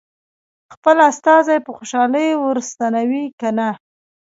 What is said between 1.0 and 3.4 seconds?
استازی په خوشالۍ ور ستنوي